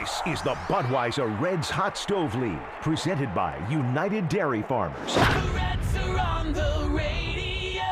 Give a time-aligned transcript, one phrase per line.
[0.00, 5.14] This is the Budweiser Reds Hot Stove League, presented by United Dairy Farmers.
[5.14, 7.82] The Reds are on the radio.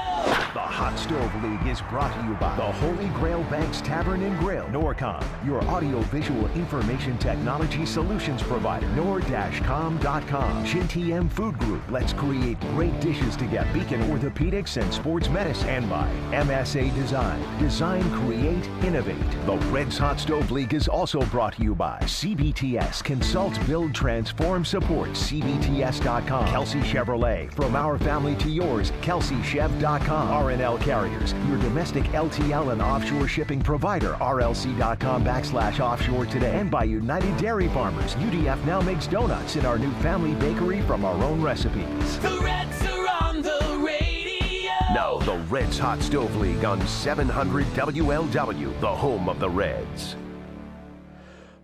[0.54, 4.38] The Hot Stove League is brought to you by the Holy Grail Banks Tavern and
[4.38, 11.82] Grill, Norcom, your audio-visual information technology solutions provider, nor-com.com, Shin Food Group.
[11.90, 13.68] Let's create great dishes together.
[13.72, 17.42] Beacon Orthopedics and Sports Medicine, and by MSA Design.
[17.58, 19.18] Design, create, innovate.
[19.46, 23.02] The Reds Hot Stove League is also brought to you by CBTS.
[23.02, 25.08] Consult, build, transform, support.
[25.11, 26.46] CBTS.com.
[26.46, 27.53] Kelsey Chevrolet.
[27.53, 28.92] From our family to yours.
[29.03, 30.29] KelseyChev.com.
[30.29, 34.14] RNL Carriers, your domestic LTL and offshore shipping provider.
[34.14, 36.59] RLC.com backslash offshore today.
[36.59, 38.14] And by United Dairy Farmers.
[38.17, 42.19] UDF now makes donuts in our new family bakery from our own recipes.
[42.19, 44.73] The Reds are on the radio.
[44.92, 50.17] Now, the Reds Hot Stove League on 700 WLW, the home of the Reds.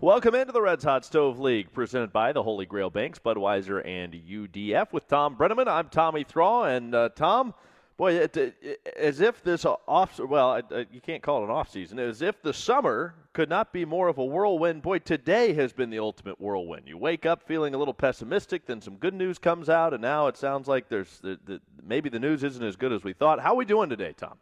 [0.01, 4.13] Welcome into the Reds Hot Stove League, presented by the Holy Grail Banks, Budweiser, and
[4.13, 4.93] UDF.
[4.93, 7.55] With Tom Brennaman, I'm Tommy Thrall, and uh, Tom,
[7.97, 11.99] boy, it, it, as if this off well, you can't call it an off season.
[11.99, 14.81] As if the summer could not be more of a whirlwind.
[14.81, 16.87] Boy, today has been the ultimate whirlwind.
[16.87, 20.27] You wake up feeling a little pessimistic, then some good news comes out, and now
[20.27, 23.39] it sounds like there's the, the, maybe the news isn't as good as we thought.
[23.39, 24.37] How are we doing today, Tom?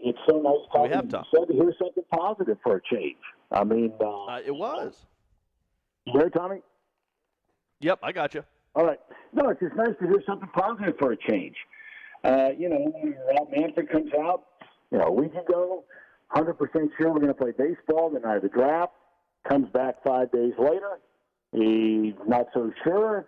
[0.00, 0.92] It's so nice We talking.
[0.92, 1.24] have Tom.
[1.46, 3.16] To hear something positive for a change.
[3.50, 5.06] I mean, uh, Uh, it was.
[6.04, 6.60] you there, Tommy?
[7.80, 8.44] Yep, I got you.
[8.76, 8.98] All right.
[9.32, 11.56] No, it's just nice to hear something positive for a change.
[12.22, 14.44] Uh, you know, when Rob Manfred comes out,
[14.92, 15.84] you know, a week ago,
[16.36, 16.58] 100%
[16.98, 18.92] sure we're going to play baseball the night of the draft.
[19.48, 20.98] Comes back five days later.
[21.52, 23.26] He's not so sure.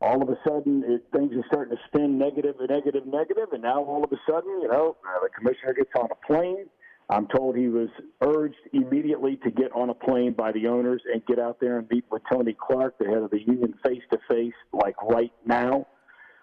[0.00, 3.62] All of a sudden, it, things are starting to spin negative, negative, negative, and and
[3.62, 6.66] now all of a sudden, you know, uh, the commissioner gets on a plane.
[7.10, 7.88] I'm told he was
[8.22, 11.90] urged immediately to get on a plane by the owners and get out there and
[11.90, 15.88] meet with Tony Clark, the head of the union, face to face, like right now.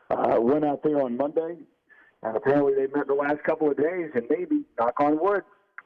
[0.10, 1.58] Uh, went out there on Monday,
[2.24, 5.44] and apparently they met the last couple of days, and maybe, knock on wood,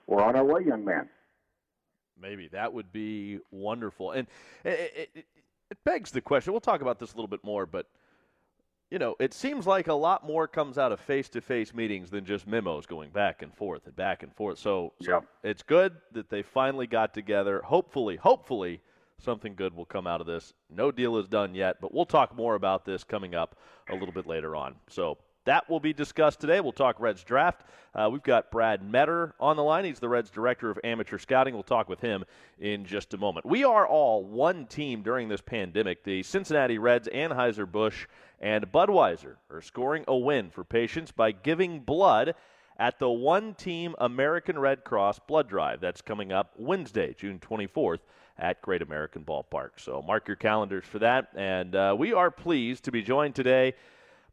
[0.08, 1.08] we're on our way, young man.
[2.20, 4.28] Maybe that would be wonderful, and
[4.64, 5.26] it, it,
[5.72, 6.54] it begs the question.
[6.54, 7.88] We'll talk about this a little bit more, but
[8.92, 12.46] you know, it seems like a lot more comes out of face-to-face meetings than just
[12.46, 14.60] memos going back and forth and back and forth.
[14.60, 15.26] So, so Yep.
[15.44, 17.62] it's good that they finally got together.
[17.64, 18.82] Hopefully, hopefully,
[19.18, 20.54] something good will come out of this.
[20.70, 23.56] No deal is done yet, but we'll talk more about this coming up
[23.90, 24.76] a little bit later on.
[24.90, 25.18] So.
[25.46, 26.60] That will be discussed today.
[26.60, 27.64] We'll talk Reds draft.
[27.96, 29.86] Uh, we've got Brad Meador on the line.
[29.86, 31.56] He's the Reds director of amateur scouting.
[31.56, 32.24] We'll talk with him
[32.60, 33.46] in just a moment.
[33.46, 36.04] We are all one team during this pandemic.
[36.04, 38.06] The Cincinnati Reds, Anheuser-Busch,
[38.40, 42.36] and Budweiser are scoring a win for patients by giving blood
[42.78, 45.82] at the One Team American Red Cross Blood Drive.
[45.82, 48.00] That's coming up Wednesday, June 24th
[48.38, 49.72] at Great American Ballpark.
[49.78, 51.30] So mark your calendars for that.
[51.36, 53.74] And uh, we are pleased to be joined today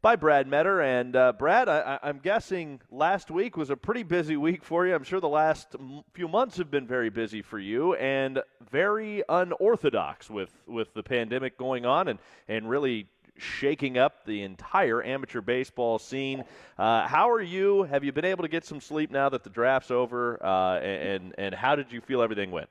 [0.00, 0.80] by Brad Meador.
[0.80, 4.94] And uh, Brad, I, I'm guessing last week was a pretty busy week for you.
[4.94, 5.74] I'm sure the last
[6.12, 11.58] few months have been very busy for you and very unorthodox with, with the pandemic
[11.58, 16.42] going on and, and really shaking up the entire amateur baseball scene.
[16.76, 17.84] Uh, how are you?
[17.84, 20.44] Have you been able to get some sleep now that the draft's over?
[20.44, 22.68] Uh, and, and how did you feel everything went?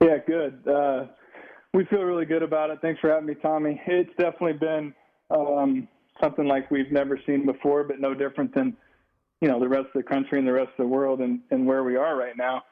[0.00, 0.66] Yeah, good.
[0.66, 1.06] Uh,
[1.74, 2.78] we feel really good about it.
[2.80, 3.80] Thanks for having me, Tommy.
[3.86, 4.94] It's definitely been
[5.30, 5.88] um,
[6.22, 8.76] something like we've never seen before, but no different than
[9.40, 11.66] you know the rest of the country and the rest of the world and, and
[11.66, 12.62] where we are right now.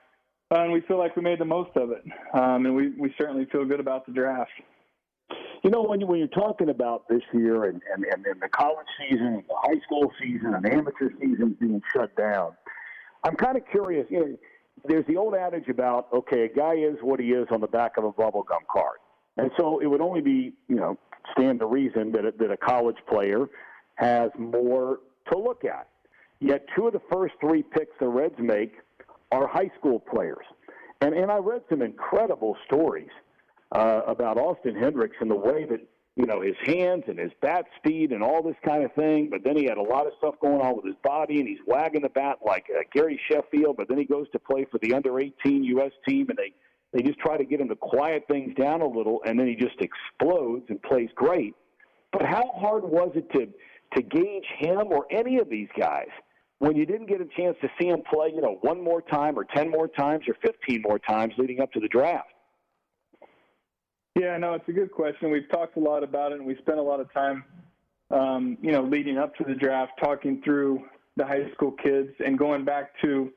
[0.51, 2.05] And we feel like we made the most of it,
[2.35, 4.53] um, and we, we certainly feel good about the draft.
[5.65, 8.51] You know, when, you, when you're talking about this year and, and, and, and the
[8.51, 12.53] college season, and the high school season, and amateur season being shut down,
[13.25, 14.07] I'm kind of curious.
[14.11, 14.37] You know,
[14.87, 17.97] there's the old adage about, okay, a guy is what he is on the back
[17.97, 18.99] of a bubblegum card.
[19.39, 20.99] And so it would only be, you know,
[21.33, 23.47] stand to reason that a, that a college player
[23.97, 25.01] has more
[25.33, 25.89] to look at.
[26.41, 28.75] Yet two of the first three picks the Reds make
[29.33, 30.45] are high school players.
[31.01, 33.11] And, and I read some incredible stories
[33.73, 35.81] uh, about Austin Hendricks and the way that
[36.17, 39.29] you know his hands and his bat speed and all this kind of thing.
[39.31, 41.59] But then he had a lot of stuff going on with his body, and he's
[41.67, 43.77] wagging the bat like uh, Gary Sheffield.
[43.77, 45.93] But then he goes to play for the under 18 U.S.
[46.07, 46.53] team, and they
[46.95, 49.57] they just try to get him to quiet things down a little, and then he
[49.57, 51.55] just explodes and plays great.
[52.13, 53.49] But how hard was it to
[53.97, 56.09] to gauge him or any of these guys
[56.59, 59.39] when you didn't get a chance to see him play, you know, one more time
[59.39, 62.27] or 10 more times or 15 more times leading up to the draft?
[64.19, 65.31] Yeah, no, it's a good question.
[65.31, 67.45] We've talked a lot about it, and we spent a lot of time,
[68.11, 70.83] um, you know, leading up to the draft, talking through
[71.17, 73.31] the high school kids and going back to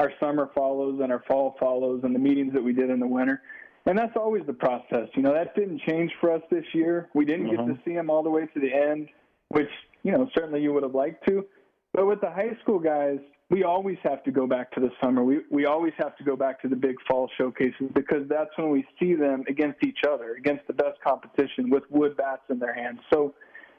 [0.00, 3.06] our summer follows and our fall follows and the meetings that we did in the
[3.06, 3.42] winter.
[3.84, 5.08] And that's always the process.
[5.14, 7.10] You know, that didn't change for us this year.
[7.14, 9.08] We didn't get to see them all the way to the end,
[9.48, 9.68] which,
[10.02, 11.44] you know, certainly you would have liked to.
[11.92, 13.18] But with the high school guys,
[13.50, 15.22] we always have to go back to the summer.
[15.22, 18.70] We we always have to go back to the big fall showcases because that's when
[18.70, 22.74] we see them against each other, against the best competition with wood bats in their
[22.74, 23.00] hands.
[23.12, 23.34] So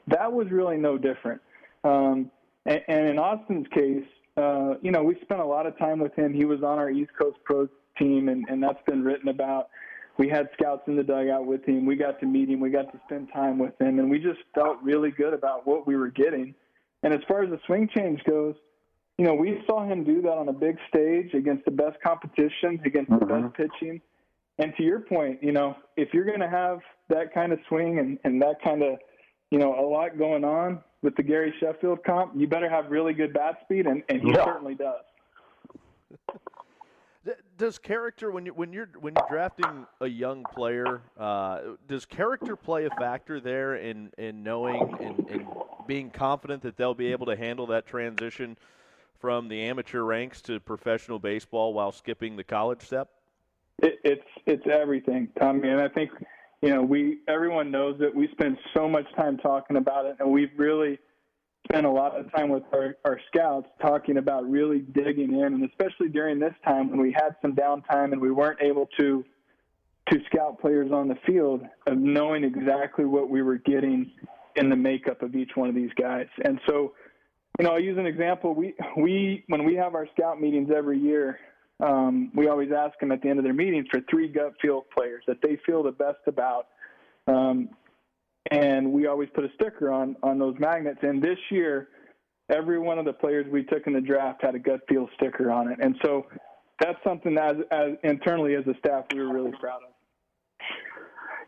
[0.08, 1.40] that was really no different.
[1.82, 2.30] Um,
[2.66, 4.04] and, and in Austin's case,
[4.36, 6.32] uh, you know, we spent a lot of time with him.
[6.32, 7.68] He was on our East Coast Pro
[7.98, 9.68] team, and, and that's been written about.
[10.18, 11.86] We had scouts in the dugout with him.
[11.86, 12.60] We got to meet him.
[12.60, 15.86] We got to spend time with him, and we just felt really good about what
[15.86, 16.54] we were getting.
[17.02, 18.54] And as far as the swing change goes,
[19.18, 22.80] you know, we saw him do that on a big stage against the best competition,
[22.84, 24.00] against the best pitching.
[24.58, 27.98] And to your point, you know, if you're going to have that kind of swing
[27.98, 28.98] and, and that kind of,
[29.50, 33.12] you know, a lot going on with the Gary Sheffield comp, you better have really
[33.12, 34.44] good bat speed, and, and he Yeah.
[34.44, 35.04] certainly does.
[37.56, 42.56] Does character when you when you're when you're drafting a young player, uh, does character
[42.56, 45.46] play a factor there in in knowing and, and
[45.86, 48.56] being confident that they'll be able to handle that transition
[49.20, 53.08] from the amateur ranks to professional baseball while skipping the college step?
[53.80, 56.10] It, it's it's everything, Tommy, and I think
[56.62, 58.14] you know we everyone knows it.
[58.14, 60.98] We spend so much time talking about it, and we've really
[61.68, 65.64] spent a lot of time with our, our scouts talking about really digging in, and
[65.68, 69.24] especially during this time when we had some downtime and we weren't able to
[70.10, 74.10] to scout players on the field, of knowing exactly what we were getting
[74.56, 76.94] in the makeup of each one of these guys, and so.
[77.58, 78.54] You know, I'll use an example.
[78.54, 81.38] We we when we have our scout meetings every year,
[81.82, 84.84] um, we always ask them at the end of their meetings for three gut feel
[84.96, 86.68] players that they feel the best about.
[87.26, 87.70] Um,
[88.50, 90.98] and we always put a sticker on on those magnets.
[91.02, 91.88] And this year,
[92.50, 95.50] every one of the players we took in the draft had a gut feel sticker
[95.50, 95.78] on it.
[95.80, 96.26] And so
[96.80, 99.90] that's something that, as, as internally as a staff, we were really proud of.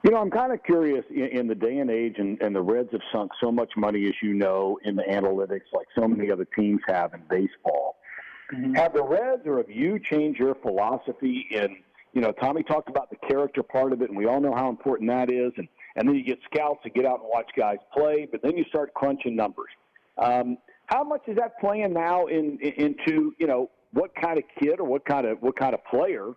[0.04, 2.62] You know, I'm kind of curious in, in the day and age, and, and the
[2.62, 6.30] Reds have sunk so much money, as you know, in the analytics, like so many
[6.30, 7.96] other teams have in baseball.
[8.74, 11.76] Have the Reds or have you changed your philosophy in,
[12.12, 14.68] you know, Tommy talked about the character part of it, and we all know how
[14.68, 15.52] important that is.
[15.56, 18.56] And, and then you get scouts to get out and watch guys play, but then
[18.56, 19.70] you start crunching numbers.
[20.18, 24.44] Um, how much is that playing now in, in, into, you know, what kind of
[24.60, 26.32] kid or what kind of what kind of player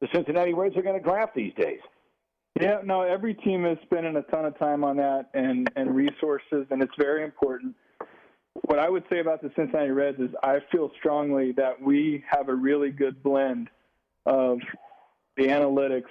[0.00, 1.80] the Cincinnati Reds are going to draft these days?
[2.60, 6.66] Yeah, no, every team is spending a ton of time on that and, and resources,
[6.70, 7.74] and it's very important.
[8.62, 12.48] What I would say about the Cincinnati Reds is I feel strongly that we have
[12.48, 13.68] a really good blend
[14.26, 14.58] of
[15.36, 16.10] the analytics,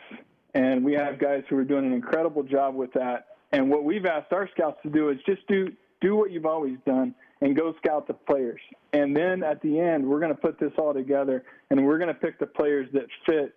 [0.54, 3.28] and we have guys who are doing an incredible job with that.
[3.52, 6.78] And what we've asked our scouts to do is just do do what you've always
[6.86, 8.60] done and go scout the players.
[8.92, 12.10] And then at the end, we're going to put this all together, and we're going
[12.10, 13.54] to pick the players that fit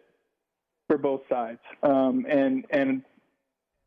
[0.87, 1.61] for both sides.
[1.83, 3.03] Um, and and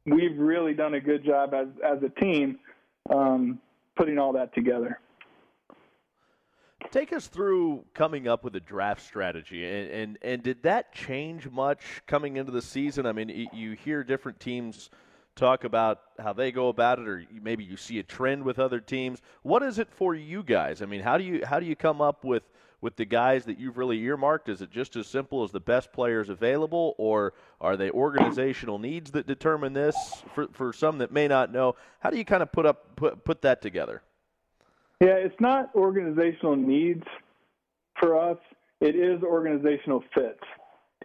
[0.06, 2.60] we've really done a good job as as a team
[3.10, 3.60] um,
[4.00, 4.98] putting all that together.
[6.90, 11.50] Take us through coming up with a draft strategy, and, and and did that change
[11.50, 13.06] much coming into the season?
[13.06, 14.90] I mean, you hear different teams
[15.36, 18.80] talk about how they go about it, or maybe you see a trend with other
[18.80, 19.22] teams.
[19.44, 20.82] What is it for you guys?
[20.82, 22.44] I mean, how do you how do you come up with
[22.82, 24.50] with the guys that you've really earmarked?
[24.50, 29.12] Is it just as simple as the best players available, or are they organizational needs
[29.12, 29.96] that determine this?
[30.34, 33.24] For for some that may not know, how do you kind of put up put
[33.24, 34.02] put that together?
[35.02, 37.06] Yeah, it's not organizational needs
[38.00, 38.38] for us.
[38.82, 40.40] It is organizational fit.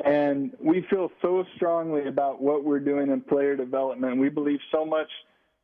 [0.04, 4.18] And we feel so strongly about what we're doing in player development.
[4.18, 5.08] We believe so much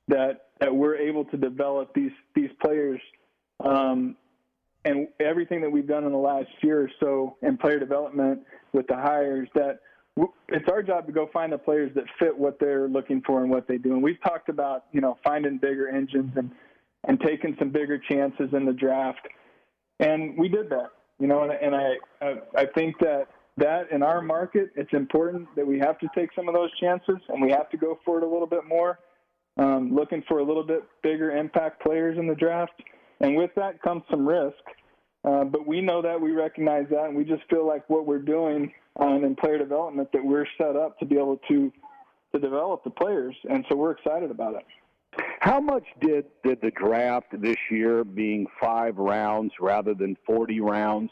[0.09, 3.01] that that we're able to develop these these players
[3.65, 4.17] um,
[4.85, 8.41] and everything that we've done in the last year or so in player development
[8.73, 9.81] with the hires that
[10.49, 13.51] it's our job to go find the players that fit what they're looking for and
[13.51, 13.93] what they do.
[13.93, 16.51] And we've talked about, you know, finding bigger engines and,
[17.07, 19.27] and taking some bigger chances in the draft.
[20.01, 24.03] And we did that, you know, and, and I, I, I think that that in
[24.03, 27.51] our market, it's important that we have to take some of those chances and we
[27.51, 28.99] have to go for it a little bit more,
[29.59, 32.73] um, looking for a little bit bigger impact players in the draft.
[33.21, 34.57] And with that comes some risk.
[35.23, 38.19] Uh, but we know that, we recognize that, and we just feel like what we're
[38.19, 41.73] doing um, in player development that we're set up to be able to
[42.33, 44.65] to develop the players, and so we're excited about it.
[45.41, 51.11] How much did, did the draft this year, being five rounds rather than 40 rounds,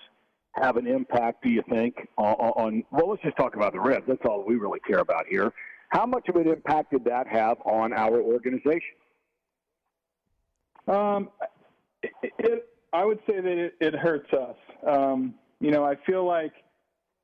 [0.53, 4.05] have an impact, do you think, on, on well, let's just talk about the Reds.
[4.07, 5.53] That's all we really care about here.
[5.89, 8.83] How much of an impact did that have on our organization?
[10.87, 11.31] Um,
[12.03, 14.57] it, it, I would say that it, it hurts us.
[14.87, 16.53] Um, you know, I feel like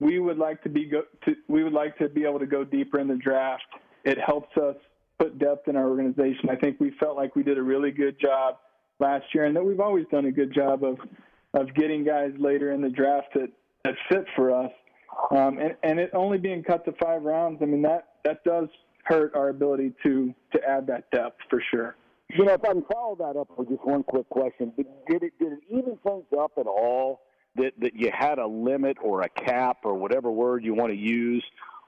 [0.00, 2.64] we would like to be go to, we would like to be able to go
[2.64, 3.64] deeper in the draft.
[4.04, 4.76] It helps us
[5.18, 6.50] put depth in our organization.
[6.50, 8.58] I think we felt like we did a really good job
[9.00, 10.98] last year, and that we've always done a good job of
[11.54, 13.50] of getting guys later in the draft that
[13.84, 14.72] that fit for us.
[15.30, 18.68] Um, and, and it only being cut to five rounds, I mean that that does
[19.04, 21.94] hurt our ability to to add that depth for sure.
[22.34, 24.86] You know, if I can follow that up with just one quick question, did
[25.22, 27.20] it did it even things up at all
[27.54, 30.98] that that you had a limit or a cap or whatever word you want to
[30.98, 31.44] use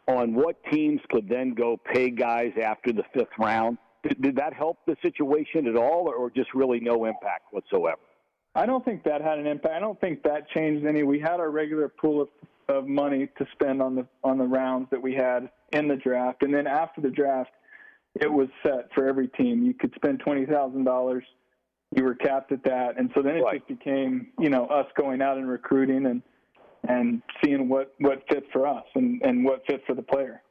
[0.07, 3.77] on what teams could then go pay guys after the fifth round?
[4.05, 7.99] Did, did that help the situation at all, or just really no impact whatsoever?
[8.55, 9.75] I don't think that had an impact.
[9.75, 11.03] I don't think that changed any.
[11.03, 12.29] We had our regular pool of,
[12.69, 16.45] of money to spend on the on the rounds that we had in the draft,
[16.45, 17.51] and then after the draft,
[18.21, 19.65] it was set for every team.
[19.65, 21.25] You could spend twenty thousand dollars.
[21.95, 23.59] You were capped at that, and so then it right.
[23.59, 26.23] just became you know us going out and recruiting and
[26.89, 30.43] and seeing what what fit for us and and what fit for the player.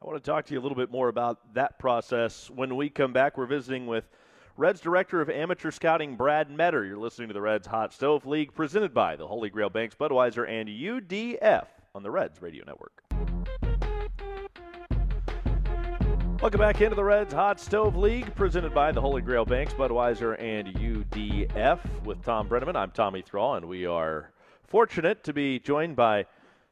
[0.00, 2.88] I want to talk to you a little bit more about that process when we
[2.88, 3.36] come back.
[3.36, 4.08] We're visiting with
[4.56, 6.84] Reds Director of Amateur Scouting Brad Meador.
[6.84, 10.48] You're listening to the Reds Hot Stove League presented by the Holy Grail Banks, Budweiser,
[10.48, 13.07] and UDF on the Reds Radio Network.
[16.40, 20.40] Welcome back into the Reds Hot Stove League, presented by the Holy Grail Banks, Budweiser,
[20.40, 21.80] and UDF.
[22.04, 24.30] With Tom Brennaman, I'm Tommy Thrall, and we are
[24.62, 26.26] fortunate to be joined by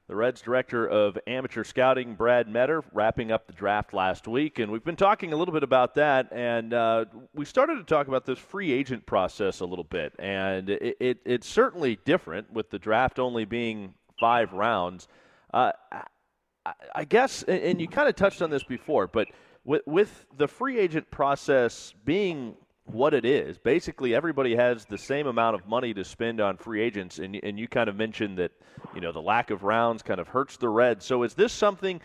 [0.07, 4.61] the Reds Director of Amateur Scouting, Brad Meador, wrapping up the draft last week.
[4.61, 6.33] And we've been talking a little bit about that.
[6.33, 10.13] And uh, we started to talk about this free agent process a little bit.
[10.21, 15.09] And it, it, it's certainly different with the draft only being five rounds.
[15.53, 19.27] Uh, I, I guess, and you kind of touched on this before, but
[19.67, 22.55] with, with the free agent process being
[22.85, 23.59] what it is.
[23.59, 27.59] Basically, everybody has the same amount of money to spend on free agents, and, and
[27.59, 28.53] you kind of mentioned that
[28.95, 31.05] you know the lack of rounds kind of hurts the Reds.
[31.05, 32.01] So, is this something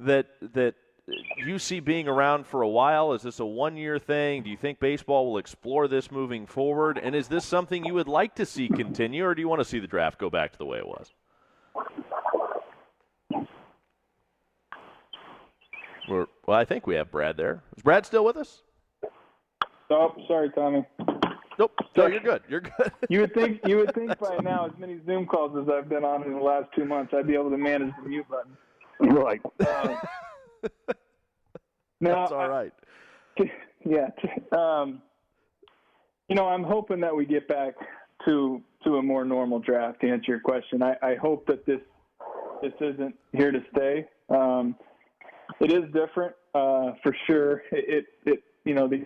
[0.00, 0.74] that that
[1.36, 3.12] you see being around for a while?
[3.12, 4.42] Is this a one-year thing?
[4.42, 6.98] Do you think baseball will explore this moving forward?
[6.98, 9.66] And is this something you would like to see continue, or do you want to
[9.66, 11.12] see the draft go back to the way it was?
[16.12, 17.62] We're, well, I think we have Brad there.
[17.74, 18.62] Is Brad still with us?
[19.88, 20.84] Oh, sorry, Tommy.
[21.58, 21.72] Nope.
[21.96, 22.42] No, you're good.
[22.50, 22.92] You're good.
[23.08, 26.04] you would think you would think by now, as many Zoom calls as I've been
[26.04, 28.56] on in the last two months, I'd be able to manage the mute button.
[29.00, 29.40] Right.
[29.60, 29.98] Um,
[32.00, 32.72] now, That's all right.
[33.38, 33.50] I,
[33.84, 34.08] yeah.
[34.52, 35.00] Um,
[36.28, 37.74] you know, I'm hoping that we get back
[38.26, 40.02] to to a more normal draft.
[40.02, 41.80] To answer your question, I, I hope that this
[42.60, 44.06] this isn't here to stay.
[44.28, 44.76] Um,
[45.62, 47.62] it is different uh, for sure.
[47.70, 49.04] It, it, it you know the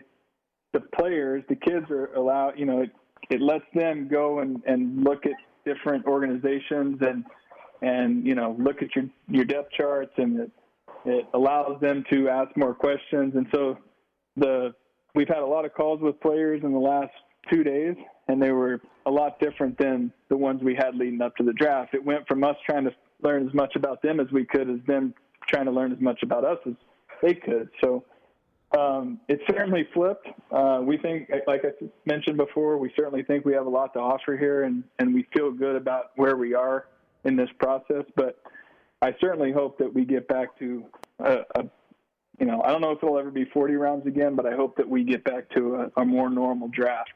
[0.72, 2.58] the players, the kids are allowed.
[2.58, 2.90] You know, it,
[3.30, 5.32] it lets them go and and look at
[5.64, 7.24] different organizations and
[7.82, 10.50] and you know look at your your depth charts and it
[11.04, 13.76] it allows them to ask more questions and so
[14.36, 14.74] the
[15.14, 17.12] we've had a lot of calls with players in the last
[17.52, 17.94] two days
[18.28, 21.52] and they were a lot different than the ones we had leading up to the
[21.52, 22.90] draft it went from us trying to
[23.22, 25.12] learn as much about them as we could as them
[25.48, 26.74] trying to learn as much about us as
[27.22, 28.04] they could so
[28.76, 30.26] um, it's certainly flipped.
[30.50, 31.70] Uh, we think, like I
[32.04, 35.26] mentioned before, we certainly think we have a lot to offer here, and, and we
[35.34, 36.86] feel good about where we are
[37.24, 38.04] in this process.
[38.16, 38.42] But
[39.02, 40.84] I certainly hope that we get back to
[41.20, 41.64] a, a
[42.38, 44.76] you know, I don't know if it'll ever be 40 rounds again, but I hope
[44.76, 47.12] that we get back to a, a more normal draft.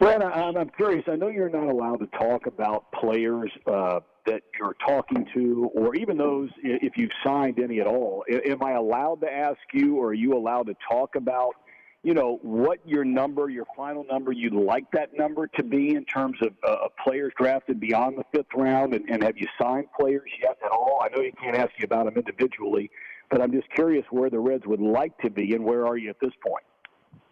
[0.00, 1.04] Brad, I'm, I'm curious.
[1.06, 5.94] I know you're not allowed to talk about players uh, that you're talking to, or
[5.94, 8.24] even those if you've signed any at all.
[8.30, 11.54] Am I allowed to ask you, or are you allowed to talk about,
[12.02, 16.04] you know, what your number, your final number, you'd like that number to be in
[16.04, 20.30] terms of uh, players drafted beyond the fifth round, and, and have you signed players
[20.42, 21.00] yet at all?
[21.02, 22.90] I know you can't ask you about them individually,
[23.30, 26.10] but I'm just curious where the Reds would like to be, and where are you
[26.10, 26.64] at this point?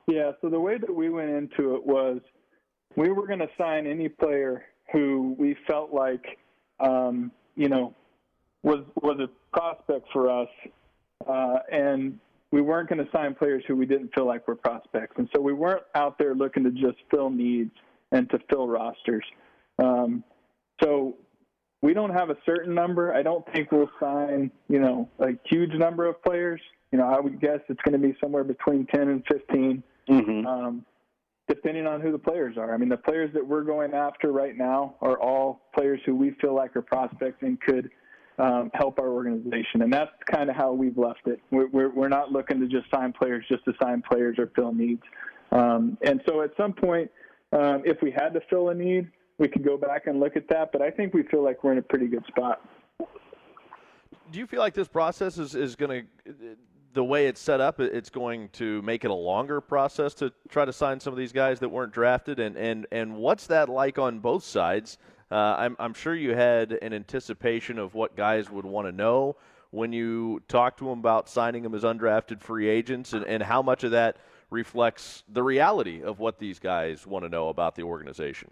[0.08, 0.32] Yeah.
[0.40, 2.20] So the way that we went into it was
[2.96, 6.38] we were going to sign any player who we felt like,
[6.80, 7.94] um, you know,
[8.62, 10.48] was was a prospect for us,
[11.28, 12.18] uh, and
[12.50, 15.40] we weren't going to sign players who we didn't feel like were prospects, and so
[15.40, 17.72] we weren't out there looking to just fill needs
[18.12, 19.24] and to fill rosters.
[19.78, 20.22] Um,
[20.82, 21.16] so
[21.82, 23.14] we don't have a certain number.
[23.14, 26.60] I don't think we'll sign, you know, a huge number of players.
[26.92, 29.82] You know, I would guess it's going to be somewhere between 10 and 15.
[30.08, 30.46] Mm-hmm.
[30.46, 30.84] Um,
[31.48, 32.74] depending on who the players are.
[32.74, 36.32] I mean, the players that we're going after right now are all players who we
[36.40, 37.90] feel like are prospects and could
[38.38, 39.82] um, help our organization.
[39.82, 41.40] And that's kind of how we've left it.
[41.50, 44.72] We're, we're, we're, not looking to just sign players just to sign players or fill
[44.72, 45.02] needs.
[45.52, 47.10] Um, and so at some point,
[47.52, 50.48] um, if we had to fill a need, we could go back and look at
[50.48, 52.60] that, but I think we feel like we're in a pretty good spot.
[54.32, 56.56] Do you feel like this process is, is going to,
[56.96, 60.64] the way it's set up, it's going to make it a longer process to try
[60.64, 62.40] to sign some of these guys that weren't drafted?
[62.40, 64.96] And, and, and what's that like on both sides?
[65.30, 69.36] Uh, I'm, I'm sure you had an anticipation of what guys would want to know
[69.72, 73.60] when you talked to them about signing them as undrafted free agents, and, and how
[73.60, 74.16] much of that
[74.48, 78.50] reflects the reality of what these guys want to know about the organization.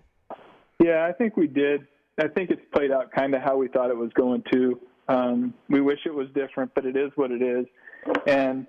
[0.83, 1.87] Yeah, I think we did.
[2.21, 4.79] I think it's played out kind of how we thought it was going to.
[5.09, 7.65] Um, we wish it was different, but it is what it is.
[8.27, 8.67] And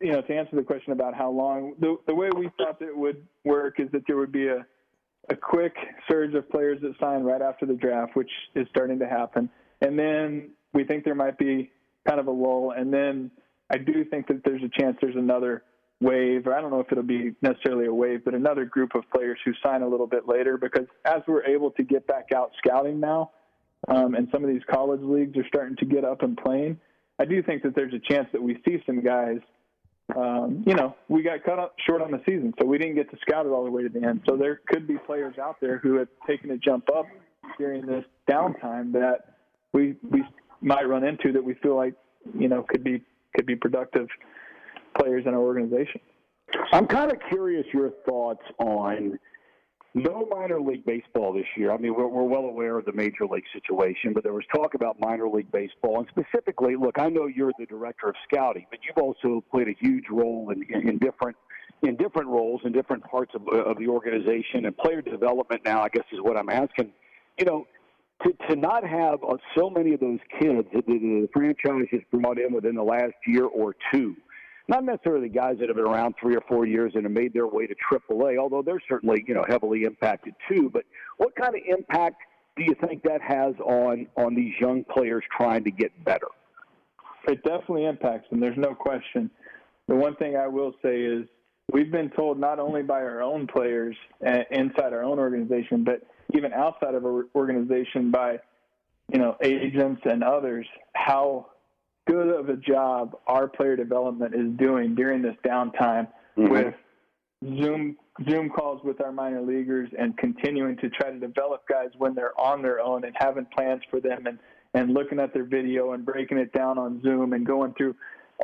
[0.00, 2.96] you know, to answer the question about how long, the the way we thought it
[2.96, 4.66] would work is that there would be a
[5.28, 5.74] a quick
[6.08, 9.48] surge of players that sign right after the draft, which is starting to happen,
[9.80, 11.70] and then we think there might be
[12.06, 13.30] kind of a lull, and then
[13.70, 15.64] I do think that there's a chance there's another
[16.00, 19.02] wave, or I don't know if it'll be necessarily a wave, but another group of
[19.12, 20.58] players who sign a little bit later.
[20.58, 23.30] Because as we're able to get back out scouting now,
[23.88, 26.78] um, and some of these college leagues are starting to get up and playing,
[27.18, 29.38] I do think that there's a chance that we see some guys.
[30.14, 33.16] Um, you know, we got cut short on the season, so we didn't get to
[33.26, 34.22] scout it all the way to the end.
[34.28, 37.06] So there could be players out there who have taken a jump up
[37.58, 39.36] during this downtime that
[39.72, 40.22] we we
[40.60, 41.94] might run into that we feel like
[42.38, 43.02] you know could be
[43.34, 44.08] could be productive
[44.98, 46.00] players in our organization.
[46.72, 49.18] I'm kind of curious your thoughts on
[49.96, 51.72] no minor league baseball this year.
[51.72, 54.74] I mean, we're, we're well aware of the major league situation, but there was talk
[54.74, 58.80] about minor league baseball, and specifically, look, I know you're the director of scouting, but
[58.86, 61.36] you've also played a huge role in, in, in different
[61.82, 65.62] in different roles in different parts of, of the organization and player development.
[65.64, 66.90] Now, I guess is what I'm asking.
[67.38, 67.66] You know,
[68.22, 72.00] to, to not have uh, so many of those kids that the, the franchise has
[72.10, 74.16] brought in within the last year or two
[74.68, 77.46] not necessarily guys that have been around three or four years and have made their
[77.46, 80.70] way to AAA, although they're certainly you know heavily impacted too.
[80.72, 80.84] But
[81.18, 82.16] what kind of impact
[82.56, 86.28] do you think that has on on these young players trying to get better?
[87.28, 88.40] It definitely impacts them.
[88.40, 89.30] There's no question.
[89.88, 91.26] The one thing I will say is
[91.72, 96.02] we've been told not only by our own players uh, inside our own organization, but
[96.34, 98.38] even outside of our organization by
[99.12, 101.46] you know agents and others how
[102.06, 106.48] good of a job our player development is doing during this downtime mm-hmm.
[106.48, 106.74] with
[107.44, 107.96] Zoom
[108.28, 112.38] Zoom calls with our minor leaguers and continuing to try to develop guys when they're
[112.40, 114.38] on their own and having plans for them and
[114.74, 117.94] and looking at their video and breaking it down on Zoom and going through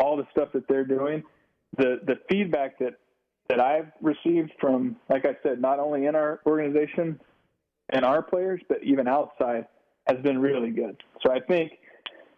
[0.01, 1.23] all the stuff that they're doing.
[1.77, 2.99] The the feedback that
[3.49, 7.21] that I've received from, like I said, not only in our organization
[7.91, 9.67] and our players, but even outside,
[10.07, 11.03] has been really good.
[11.23, 11.73] So I think,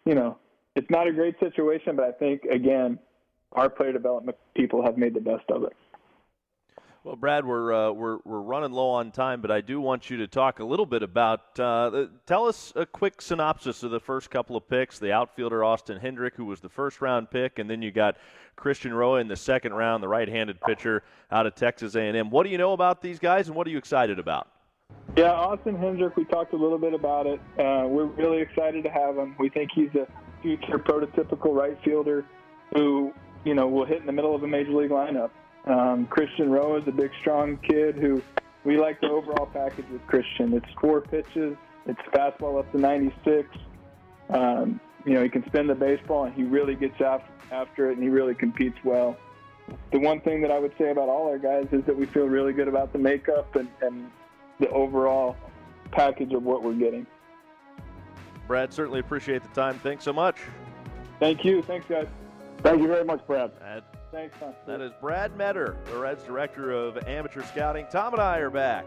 [0.05, 0.37] you know,
[0.75, 2.99] it's not a great situation, but I think again,
[3.53, 5.73] our player development people have made the best of it.
[7.05, 10.17] Well, Brad, we're uh, we're we're running low on time, but I do want you
[10.17, 11.59] to talk a little bit about.
[11.59, 14.97] Uh, tell us a quick synopsis of the first couple of picks.
[14.97, 18.17] The outfielder Austin Hendrick, who was the first round pick, and then you got
[18.55, 22.31] Christian Roa in the second round, the right-handed pitcher out of Texas A&M.
[22.31, 24.47] What do you know about these guys, and what are you excited about?
[25.15, 26.17] Yeah, Austin Hendrick.
[26.17, 27.39] We talked a little bit about it.
[27.59, 29.35] Uh, we're really excited to have him.
[29.37, 30.07] We think he's a
[30.45, 32.23] future prototypical right fielder
[32.75, 33.11] who,
[33.45, 35.31] you know, will hit in the middle of a major league lineup.
[35.65, 38.21] Um, Christian Roa is a big, strong kid who
[38.63, 40.53] we like the overall package with Christian.
[40.53, 43.49] It's four pitches, it's fastball up to 96.
[44.29, 47.01] Um, you know, he can spin the baseball and he really gets
[47.51, 49.17] after it and he really competes well.
[49.91, 52.25] The one thing that I would say about all our guys is that we feel
[52.25, 54.11] really good about the makeup and, and
[54.59, 55.35] the overall
[55.91, 57.07] package of what we're getting.
[58.47, 59.79] Brad, certainly appreciate the time.
[59.79, 60.37] Thanks so much.
[61.19, 61.61] Thank you.
[61.63, 62.07] Thanks, guys.
[62.59, 63.51] Thank you very much, Brad.
[64.11, 64.53] Thanks, Tom.
[64.67, 67.85] That is Brad Meador, the Reds Director of Amateur Scouting.
[67.91, 68.85] Tom and I are back.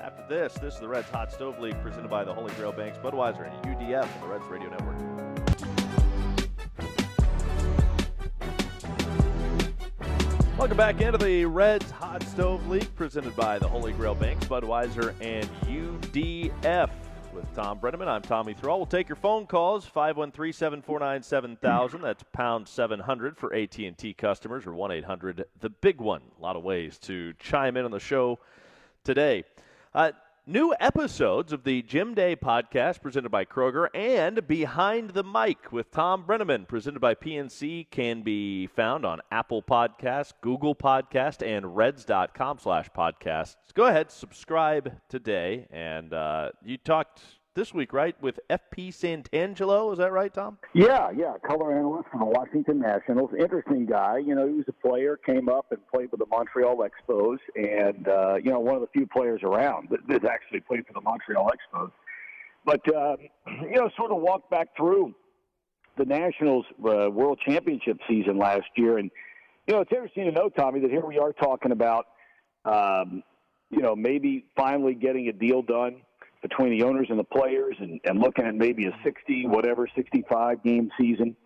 [0.00, 2.98] After this, this is the Reds Hot Stove League presented by the Holy Grail Banks,
[2.98, 4.98] Budweiser, and UDF, the Reds Radio Network.
[10.58, 15.14] Welcome back into the Reds Hot Stove League presented by the Holy Grail Banks, Budweiser,
[15.20, 16.90] and UDF
[17.32, 18.08] with Tom Brennaman.
[18.08, 18.78] I'm Tommy Thrall.
[18.78, 22.02] We'll take your phone calls 513-749-7000.
[22.02, 26.22] That's pound 700 for AT&T customers or 1-800 the big one.
[26.38, 28.38] A lot of ways to chime in on the show
[29.04, 29.44] today.
[29.94, 30.12] Uh,
[30.46, 35.90] new episodes of the Jim Day podcast presented by Kroger and Behind the Mic with
[35.90, 42.58] Tom Brennaman presented by PNC can be found on Apple Podcast, Google Podcast, and reds.com
[42.58, 43.72] slash podcasts.
[43.74, 45.66] Go ahead, subscribe today.
[45.70, 47.22] And uh, you talked
[47.54, 49.92] this week, right, with FP Santangelo.
[49.92, 50.58] Is that right, Tom?
[50.72, 53.30] Yeah, yeah, color analyst for the Washington Nationals.
[53.38, 54.18] Interesting guy.
[54.18, 58.08] You know, he was a player, came up and played with the Montreal Expos, and
[58.08, 61.00] uh, you know, one of the few players around that, that actually played for the
[61.00, 61.90] Montreal Expos.
[62.64, 63.16] But uh,
[63.62, 65.14] you know, sort of walked back through
[65.98, 69.10] the Nationals uh, World Championship season last year, and
[69.66, 72.06] you know, it's interesting to know, Tommy, that here we are talking about,
[72.64, 73.22] um,
[73.70, 76.02] you know, maybe finally getting a deal done
[76.42, 80.62] between the owners and the players, and, and looking at maybe a 60, whatever, 65
[80.62, 81.36] game season,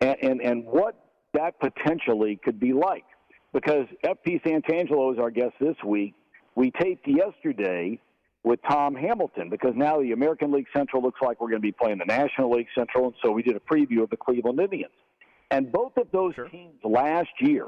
[0.00, 0.94] and, and and what
[1.34, 3.04] that potentially could be like.
[3.52, 6.14] Because FP Santangelo is our guest this week.
[6.54, 8.00] We taped yesterday
[8.42, 11.72] with Tom Hamilton because now the American League Central looks like we're going to be
[11.72, 14.92] playing the National League Central, and so we did a preview of the Cleveland Indians.
[15.50, 16.48] And both of those Sure.
[16.48, 17.66] teams last year,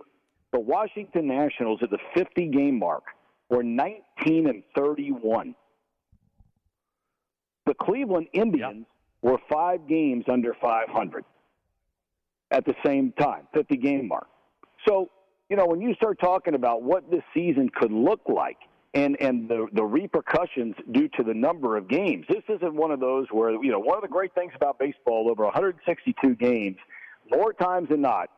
[0.52, 3.04] the Washington Nationals at the 50 game mark
[3.48, 5.54] were 19 and 31.
[7.70, 8.85] The Cleveland Indians
[9.22, 11.24] were five games under 500
[12.50, 14.26] at the same time, 50 game mark.
[14.88, 15.09] So,
[15.48, 18.56] you know, when you start talking about what this season could look like
[18.94, 22.98] and, and the, the repercussions due to the number of games, this isn't one of
[22.98, 26.76] those where, you know, one of the great things about baseball over 162 games,
[27.30, 28.30] more times than not,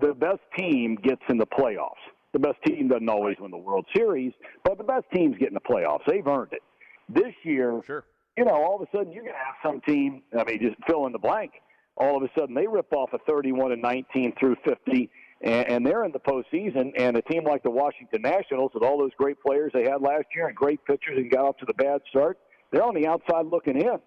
[0.00, 2.00] the best team gets in the playoffs.
[2.32, 4.32] The best team doesn't always win the World Series,
[4.64, 6.00] but the best teams get in the playoffs.
[6.08, 6.62] They've earned it.
[7.10, 8.04] This year, Sure.
[8.36, 10.22] You know, all of a sudden you're going to have some team.
[10.38, 11.52] I mean, just fill in the blank.
[11.96, 15.10] All of a sudden they rip off a 31 and 19 through 50,
[15.42, 16.92] and, and they're in the postseason.
[16.96, 20.26] And a team like the Washington Nationals, with all those great players they had last
[20.34, 22.38] year and great pitchers and got off to the bad start,
[22.72, 23.98] they're on the outside looking in.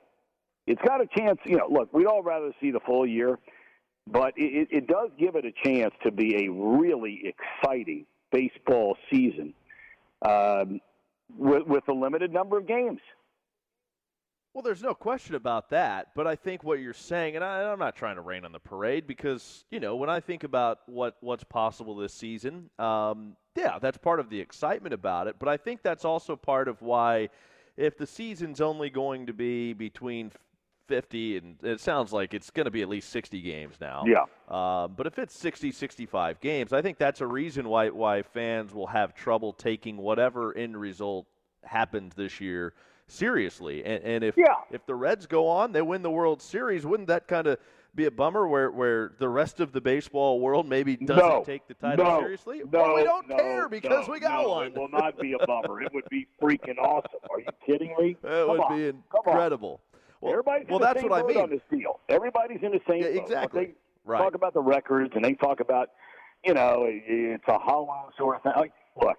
[0.66, 1.40] It's got a chance.
[1.46, 3.40] You know, look, we'd all rather see the full year,
[4.06, 9.54] but it, it, does give it a chance to be a really exciting baseball season
[10.24, 10.82] um,
[11.38, 13.00] with, with a limited number of games.
[14.58, 17.78] Well, there's no question about that, but I think what you're saying, and I, I'm
[17.78, 21.16] not trying to rain on the parade because you know when I think about what
[21.20, 25.36] what's possible this season, um, yeah, that's part of the excitement about it.
[25.38, 27.30] But I think that's also part of why,
[27.78, 30.32] if the season's only going to be between
[30.88, 34.06] 50 and it sounds like it's going to be at least 60 games now.
[34.08, 34.24] Yeah.
[34.48, 38.74] Um, but if it's 60, 65 games, I think that's a reason why why fans
[38.74, 41.28] will have trouble taking whatever end result
[41.64, 42.74] happens this year
[43.08, 43.84] seriously.
[43.84, 44.56] And, and if Yeah.
[44.72, 46.86] if the Reds go on, they win the World Series.
[46.86, 47.58] Wouldn't that kind of
[47.96, 51.68] be a bummer where, where the rest of the baseball world maybe doesn't no, take
[51.68, 52.60] the title no, seriously?
[52.72, 54.68] No, well, we don't no, care because we got one.
[54.68, 55.82] It will not be a bummer.
[55.82, 57.20] it would be freaking awesome.
[57.32, 58.18] Are you kidding me?
[58.22, 58.78] That Come would on.
[58.78, 59.82] be incredible.
[60.22, 61.38] Well, Everybody's well in the that's same what I boat mean.
[61.44, 62.00] on this deal.
[62.10, 63.22] Everybody's in the same Yeah, boat.
[63.24, 63.66] exactly.
[63.66, 63.74] They
[64.06, 64.20] Right.
[64.20, 65.90] talk about the records and they talk about,
[66.46, 68.54] you know, it's a hollow sort of thing.
[68.56, 69.18] Like, look,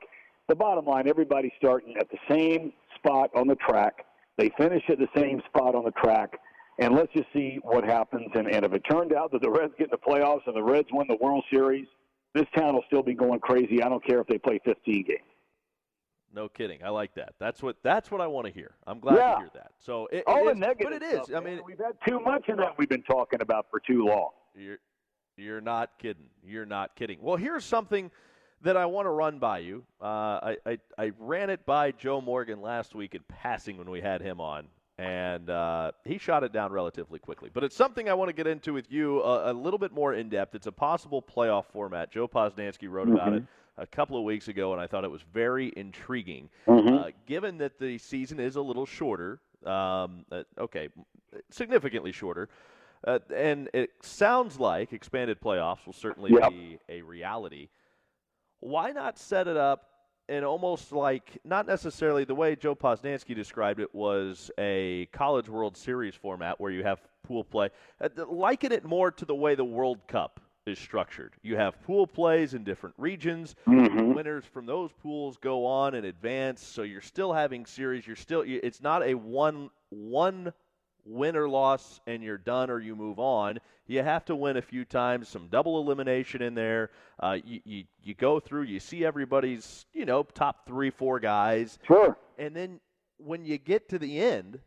[0.49, 4.05] the bottom line, everybody's starting at the same spot on the track.
[4.37, 6.39] They finish at the same spot on the track.
[6.81, 8.29] And let's just see what happens.
[8.35, 10.63] And, and if it turned out that the Reds get in the playoffs and the
[10.63, 11.87] Reds win the World Series,
[12.35, 13.83] this town will still be going crazy.
[13.83, 15.19] I don't care if they play 15 games.
[16.33, 16.85] No kidding.
[16.85, 17.35] I like that.
[17.41, 18.73] That's what that's what I want to hear.
[18.87, 19.33] I'm glad Yeah.
[19.33, 19.73] to hear that.
[19.79, 21.25] So it, it All the is- negative but it is.
[21.25, 24.05] stuff, I mean, we've had too much of that we've been talking about for too
[24.05, 24.31] long.
[24.55, 24.77] You're,
[25.39, 26.29] you're not kidding.
[26.45, 27.19] You're not kidding.
[27.23, 28.11] Well, here's something
[28.63, 29.85] that I want to run by you.
[30.01, 34.01] Uh, I, I, I ran it by Joe Morgan last week in passing when we
[34.01, 34.67] had him on,
[34.99, 37.51] and uh, he shot it down relatively quickly.
[37.53, 40.15] But it's something I want to get into with you a, a little bit more
[40.15, 40.55] in depth.
[40.55, 42.11] It's a possible playoff format.
[42.11, 43.45] Joe Posnanski wrote about it
[43.77, 46.49] a couple of weeks ago, and I thought it was very intriguing.
[46.67, 50.89] Uh, given that the season is a little shorter, um, uh, okay,
[51.51, 52.49] significantly shorter,
[53.07, 56.51] uh, and it sounds like expanded playoffs will certainly Yep.
[56.51, 57.69] be a reality.
[58.61, 59.85] Why not set it up
[60.29, 65.77] in almost like not necessarily the way Joe Posnanski described it was a College World
[65.77, 67.71] Series format where you have pool play.
[68.01, 71.33] Uh, liken it more to the way the World Cup is structured.
[71.43, 73.55] You have pool plays in different regions.
[73.67, 76.63] Winners from those pools go on and advance.
[76.63, 78.07] So you're still having series.
[78.07, 78.45] You're still.
[78.47, 80.53] It's not a one one
[81.05, 83.59] win or loss and you're done or you move on.
[83.87, 86.91] You have to win a few times, some double elimination in there.
[87.19, 91.79] Uh, you, you, you go through, you see everybody's, you know, top three, four guys.
[91.87, 92.17] Sure.
[92.39, 92.81] And then
[93.17, 94.59] when you get to the end,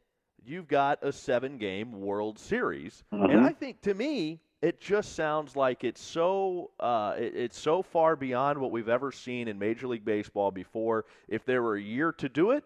[0.44, 3.04] you've got a seven game World Series.
[3.12, 7.82] And I think to me, it just sounds like it's so uh, it, it's so
[7.82, 11.06] far beyond what we've ever seen in Major League Baseball before.
[11.28, 12.64] If there were a year to do it,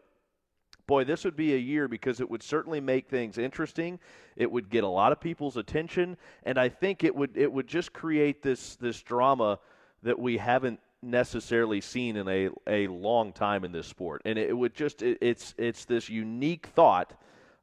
[0.87, 3.99] boy, this would be a year because it would certainly make things interesting.
[4.35, 7.67] It would get a lot of people's attention, and I think it would it would
[7.67, 9.59] just create this this drama
[10.03, 14.21] that we haven't necessarily seen in a, a long time in this sport.
[14.25, 17.13] And it would just it, it's it's this unique thought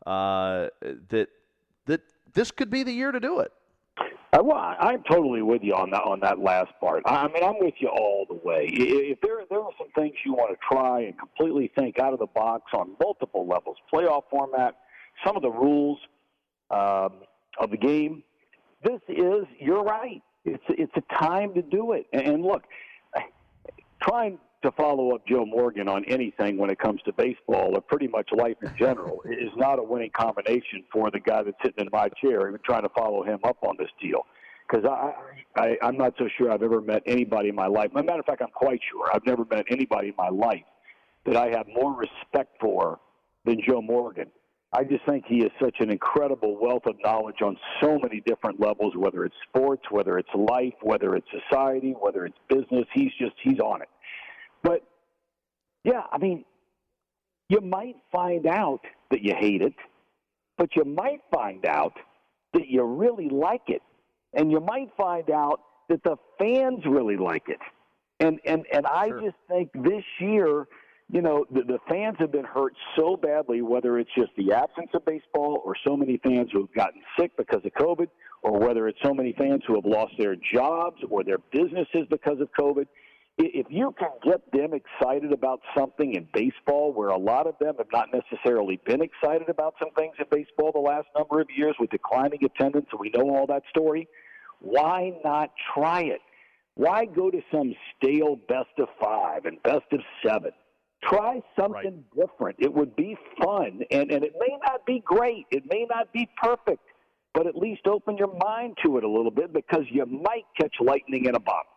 [0.07, 0.69] uh,
[1.09, 1.29] that
[1.87, 2.01] that
[2.33, 3.53] this could be the year to do it.
[4.33, 7.03] Uh, well, I- I'm totally with you on that on that last part.
[7.05, 8.67] I mean, I'm with you all the way.
[8.73, 12.19] If there there are some things you want to try and completely think out of
[12.19, 14.77] the box on multiple levels, playoff format,
[15.25, 15.99] some of the rules
[16.71, 17.21] um,
[17.61, 18.23] of the game,
[18.83, 20.23] this is you're right.
[20.47, 22.07] It's it's a time to do it.
[22.15, 22.63] And, and look,
[24.03, 28.09] trying to follow up Joe Morgan on anything when it comes to baseball or pretty
[28.09, 31.89] much life in general is not a winning combination for the guy that's sitting in
[31.93, 34.27] my chair, even trying to follow him up on this deal.
[34.69, 37.91] Because I, I, I'm not so sure I've ever met anybody in my life.
[37.95, 40.65] As a matter of fact, I'm quite sure I've never met anybody in my life
[41.27, 43.01] that I have more respect for
[43.45, 44.29] than Joe Morgan.
[44.75, 48.59] I just think he is such an incredible wealth of knowledge on so many different
[48.59, 52.87] levels, whether it's sports, whether it's life, whether it's society, whether it's business.
[52.95, 53.89] He's just, he's on it.
[54.63, 54.83] But
[55.85, 56.45] yeah, I mean,
[57.49, 59.75] you might find out that you hate it,
[60.57, 61.95] but you might find out
[62.55, 63.83] that you really like it,
[64.35, 67.59] and you might find out that the fans really like it.
[68.21, 69.21] And and and I Sure.
[69.23, 70.67] just think this year,
[71.11, 74.91] you know, the, the fans have been hurt so badly, whether it's just the absence
[74.95, 78.07] of baseball or so many fans who have gotten sick because of COVID,
[78.43, 82.41] or whether it's so many fans who have lost their jobs or their businesses because
[82.41, 82.87] of COVID
[83.39, 87.75] if you can get them excited about something in baseball where a lot of them
[87.79, 91.75] have not necessarily been excited about some things in baseball the last number of years
[91.81, 94.07] with declining attendance and we know all that story
[94.63, 96.21] why not try it?
[96.75, 100.53] Why go to some stale best of five and best of seven?
[101.03, 102.57] Try something different.
[102.61, 105.47] It would be fun and and it may not be great.
[105.51, 106.83] It may not be perfect
[107.35, 110.75] but at least open your mind to it a little bit because you might catch
[110.81, 111.73] lightning in a bottle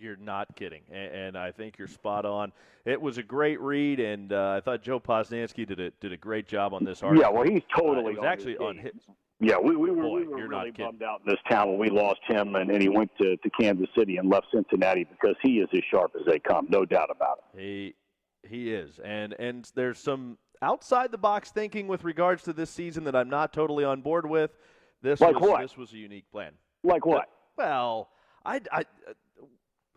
[0.00, 2.52] You're not kidding, and, and I think you're spot on.
[2.84, 6.16] It was a great read, and uh, I thought Joe Posnanski did a did a
[6.16, 7.22] great job on this article.
[7.22, 8.92] Yeah, well, he's Uh, totally was on actually on his.
[9.40, 11.90] Yeah, we, we were, Boy, we were really bummed out in this town when we
[11.90, 15.60] lost him, and, and he went to, to Kansas City and left Cincinnati because he
[15.60, 17.60] is as sharp as they come, no doubt about it.
[17.60, 17.94] He
[18.48, 23.04] he is, and and there's some outside the box thinking with regards to this season
[23.04, 24.50] that I'm not totally on board with.
[25.02, 25.60] This Like was what?
[25.60, 26.52] this was a unique plan.
[26.82, 27.28] Like what?
[27.56, 28.08] Well,
[28.44, 28.84] I, I,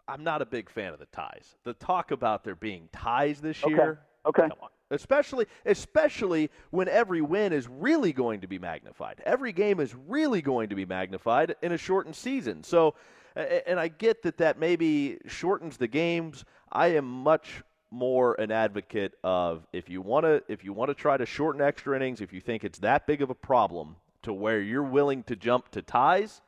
[0.07, 1.55] I'm not a big fan of the ties.
[1.63, 3.71] The talk about there being ties this Okay.
[3.73, 3.99] year.
[4.25, 4.43] Okay.
[4.43, 4.69] Come on.
[4.91, 9.21] Especially, especially when every win is really going to be magnified.
[9.25, 12.61] Every game is really going to be magnified in a shortened season.
[12.63, 12.95] So,
[13.35, 16.43] and I get that that maybe shortens the games.
[16.71, 20.95] I am much more an advocate of if you want to if you want to
[20.95, 24.33] try to shorten extra innings, if you think it's that big of a problem to
[24.33, 26.41] where you're willing to jump to ties,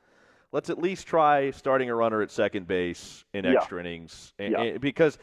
[0.54, 3.54] let's at least try starting a runner at second base in Yeah.
[3.54, 4.62] extra innings And- Yeah.
[4.62, 5.18] and- because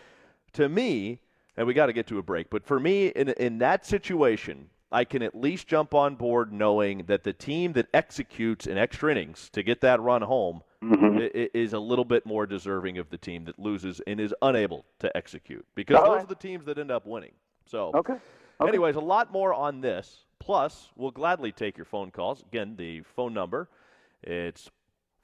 [0.52, 1.20] to me
[1.56, 4.68] and we got to get to a break but for me in in that situation
[4.92, 9.12] I can at least jump on board knowing that the team that executes in extra
[9.12, 11.18] innings to get that run home Mm-hmm.
[11.52, 15.14] is a little bit more deserving of the team that loses and is unable to
[15.14, 16.24] execute because All those right.
[16.24, 17.32] are the teams that end up winning.
[17.66, 18.14] So Okay.
[18.14, 18.68] Okay.
[18.68, 20.24] Anyways, a lot more on this.
[20.38, 22.42] Plus, we'll gladly take your phone calls.
[22.44, 23.68] Again, the phone number,
[24.22, 24.70] it's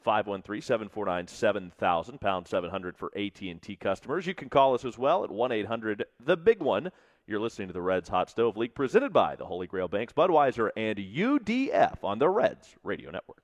[0.06, 4.26] 513-749-7000, pound 700 for AT&T customers.
[4.26, 6.92] You can call us as well at 1-800-THE BIG ONE.
[7.26, 10.70] You're listening to the Reds Hot Stove League presented by the Holy Grail Banks, Budweiser,
[10.76, 13.42] and UDF on the Reds Radio Network.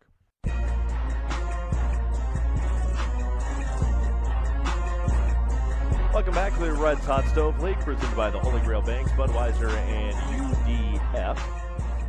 [6.14, 9.70] Welcome back to the Reds Hot Stove League, presented by the Holy Grail Banks, Budweiser,
[9.70, 10.14] and
[10.64, 11.36] UDF.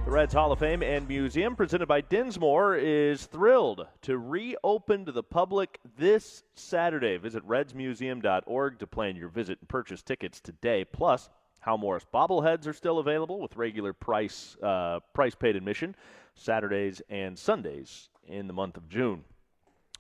[0.06, 5.14] The Reds Hall of Fame and Museum, presented by Dinsmore, is thrilled to reopen to
[5.14, 7.16] the public this Saturday.
[7.16, 10.84] Visit redsmuseum.org to plan your visit and purchase tickets today.
[10.84, 11.30] Plus,
[11.62, 15.96] Hal Morris bobbleheads are still available with regular price uh, price paid admission
[16.36, 19.24] Saturdays and Sundays in the month of June.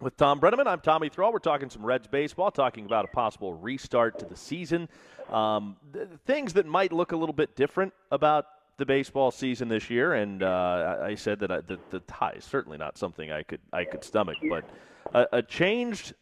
[0.01, 1.31] With Tom Brennaman, I'm Tommy Thrall.
[1.31, 4.89] We're talking some Reds baseball, talking about a possible restart to the season.
[5.29, 9.89] Um, th- things that might look a little bit different about the baseball season this
[9.89, 13.43] year, and uh, I said that I, the, the tie is certainly not something I
[13.43, 14.63] could I could stomach, but
[15.13, 16.13] a, a changed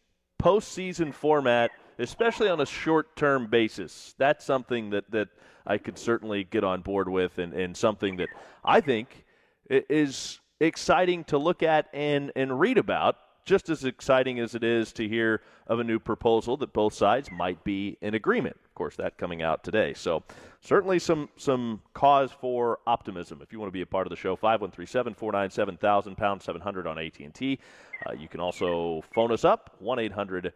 [0.41, 5.29] postseason format, especially on a short-term basis, that's something that, that
[5.65, 8.29] I could certainly get on board with, and, and something that
[8.65, 9.23] I think
[9.69, 13.17] is exciting to look at and, and read about.
[13.45, 17.29] Just as exciting as it is to hear of a new proposal that both sides
[17.31, 18.57] might be in agreement.
[18.65, 19.93] Of course, that coming out today.
[19.93, 20.23] So,
[20.61, 23.39] certainly some some cause for optimism.
[23.41, 27.59] If you want to be a part of the show, 513-749-7000, pound 700 on AT&T.
[28.05, 30.51] Uh, you can also phone us up, 1-800,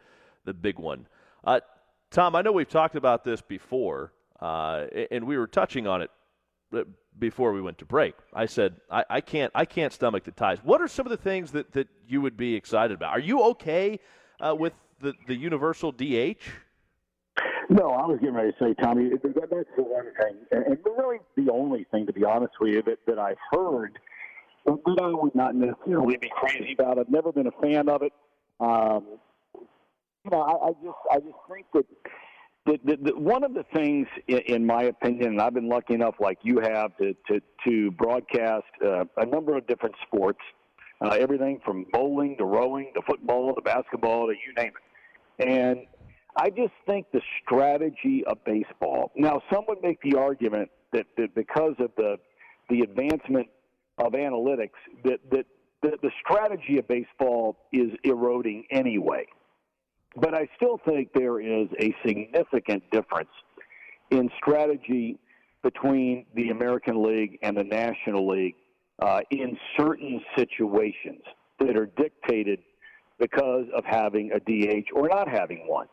[0.46, 1.08] the big one.
[1.44, 1.60] Uh,
[2.12, 6.12] Tom, I know we've talked about this before, uh, and we were touching on it
[7.18, 8.16] before we went to break.
[8.34, 10.60] I said I, I can't I can't stomach the ties.
[10.64, 13.12] What are some of the things that, that you would be excited about?
[13.12, 14.00] Are you okay
[14.40, 16.42] uh, with the the universal DH?
[17.70, 21.52] No, I was getting ready to say, Tommy, that's the one thing, and really the
[21.52, 23.98] only thing, to be honest with you, that, that I've heard
[24.66, 27.00] that I would not necessarily be crazy about.
[27.00, 28.14] I've never been a fan of it.
[28.60, 29.04] Um,
[29.54, 31.86] you know, I, I just I just think that
[32.66, 35.94] the, the, the, one of the things, in, in, my opinion, and I've been lucky
[35.94, 40.40] enough, like you have, to to, to broadcast uh, a number of different sports,
[41.02, 44.72] uh, everything from bowling to rowing to football to basketball to you name
[45.40, 45.86] it, and
[46.38, 49.12] I just think the strategy of baseball.
[49.16, 52.18] Now, some would make the argument that, that because of the
[52.70, 53.48] the advancement
[54.00, 54.72] of analytics,
[55.04, 55.46] that that
[55.82, 59.28] the, the strategy of baseball is eroding anyway.
[60.16, 63.30] But I still think there is a significant difference
[64.12, 65.18] in strategy
[65.62, 68.56] between the American League and the National League
[69.02, 71.22] uh, in certain situations
[71.60, 72.60] that are dictated
[73.20, 75.88] because of having a DH or not having one.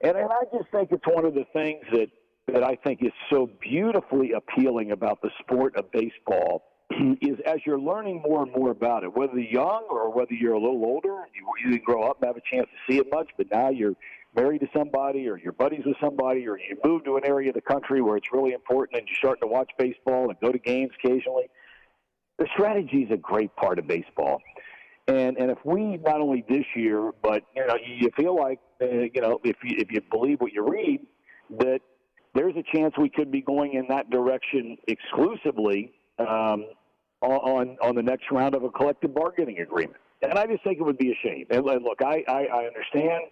[0.00, 2.08] And, and I just think it's one of the things that,
[2.52, 6.62] that I think is so beautifully appealing about the sport of baseball
[7.20, 10.54] is as you're learning more and more about it, whether you're young or whether you're
[10.54, 13.06] a little older, you, you didn't grow up and have a chance to see it
[13.12, 13.94] much, but now you're
[14.34, 17.54] married to somebody or you're buddies with somebody or you move to an area of
[17.54, 20.58] the country where it's really important and you're starting to watch baseball and go to
[20.58, 21.48] games occasionally.
[22.38, 24.40] The strategy is a great part of baseball.
[25.08, 28.86] And and if we not only this year, but you know, you feel like uh,
[28.86, 31.00] you know, if you if you believe what you read,
[31.58, 31.80] that
[32.34, 36.66] there's a chance we could be going in that direction exclusively um,
[37.20, 40.00] on on the next round of a collective bargaining agreement.
[40.22, 41.46] And I just think it would be a shame.
[41.50, 43.22] And look, I, I, I understand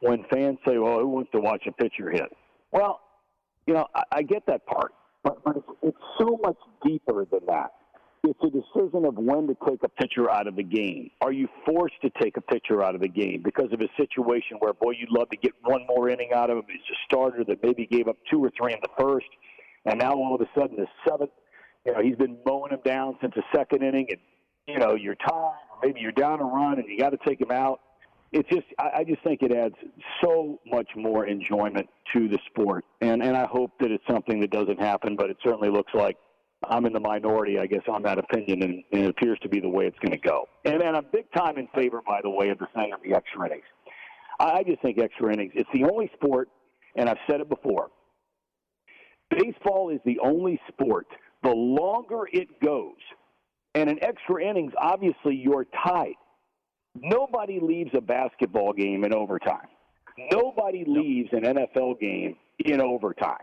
[0.00, 2.30] when fans say, "Well, who wants to watch a pitcher hit?"
[2.70, 3.00] Well,
[3.66, 7.40] you know, I, I get that part, but, but it's, it's so much deeper than
[7.46, 7.72] that.
[8.24, 11.10] It's a decision of when to take a pitcher out of the game.
[11.20, 14.58] Are you forced to take a pitcher out of the game because of a situation
[14.60, 16.64] where, boy, you'd love to get one more inning out of him?
[16.68, 19.26] It's a starter that maybe gave up two or three in the first,
[19.86, 21.32] and now all of a sudden the seventh
[21.84, 24.18] you know, he's been mowing him down since the second inning, and
[24.66, 27.50] you know, you're tired, maybe you're down a run, and you got to take him
[27.50, 27.80] out.
[28.30, 29.74] It's just, I, I just think it adds
[30.22, 34.50] so much more enjoyment to the sport, and and I hope that it's something that
[34.50, 36.16] doesn't happen, but it certainly looks like
[36.68, 39.60] I'm in the minority, I guess, on that opinion, and, and it appears to be
[39.60, 40.46] the way it's going to go.
[40.64, 43.14] And, and I'm big time in favor, by the way, of the thing of the
[43.16, 43.64] extra innings.
[44.38, 45.52] I just think extra innings.
[45.54, 46.48] It's the only sport,
[46.96, 47.90] and I've said it before.
[49.30, 51.06] Baseball is the only sport
[51.42, 52.96] the longer it goes,
[53.74, 56.14] and in extra innings, obviously you're tied.
[56.94, 59.68] Nobody leaves a basketball game in overtime.
[60.30, 63.38] Nobody leaves an NFL game in overtime.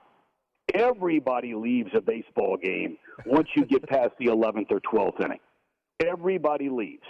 [0.73, 5.39] Everybody leaves a baseball game once you get past the 11th or 12th inning.
[6.05, 7.03] Everybody leaves.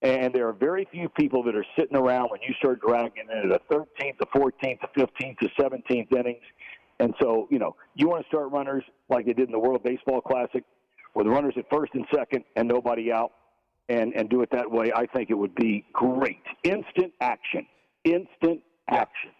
[0.00, 3.52] And there are very few people that are sitting around when you start dragging in
[3.52, 6.42] at the 13th, the 14th, the 15th, the 17th innings
[7.00, 9.82] and so, you know, you want to start runners like they did in the World
[9.82, 10.64] Baseball Classic,
[11.12, 13.32] where the runners at first and second and nobody out,
[13.88, 14.92] and and do it that way.
[14.94, 16.42] I think it would be great.
[16.64, 17.66] Instant action.
[18.04, 19.30] Instant action.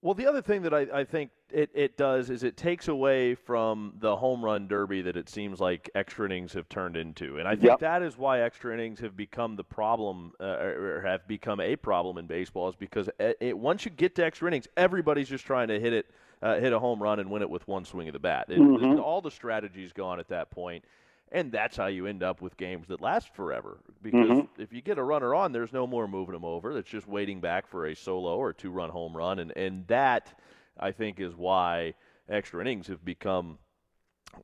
[0.00, 3.36] Well, the other thing that I, I think it, it does is it takes away
[3.36, 7.38] from the home run derby that it seems like extra innings have turned into.
[7.38, 7.78] And I think Yep.
[7.80, 12.18] that is why extra innings have become the problem, uh, or have become a problem
[12.18, 15.68] in baseball, is because it, it, once you get to extra innings, everybody's just trying
[15.68, 16.06] to hit it,
[16.42, 18.46] uh, hit a home run and win it with one swing of the bat.
[18.50, 19.00] It, Mhm.
[19.00, 20.84] All the strategy's gone at that point.
[21.30, 23.78] And that's how you end up with games that last forever.
[24.02, 24.48] Because Mhm.
[24.58, 26.76] if you get a runner on, there's no more moving them over.
[26.76, 29.38] It's just waiting back for a solo or two run home run.
[29.38, 30.38] And, and that,
[30.78, 31.94] I think, is why
[32.28, 33.58] extra innings have become